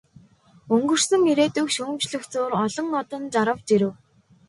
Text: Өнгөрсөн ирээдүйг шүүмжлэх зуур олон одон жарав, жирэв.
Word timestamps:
Өнгөрсөн 0.73 1.21
ирээдүйг 1.31 1.69
шүүмжлэх 1.75 2.23
зуур 2.31 2.51
олон 2.63 2.87
одон 3.01 3.23
жарав, 3.33 3.59
жирэв. 3.67 3.93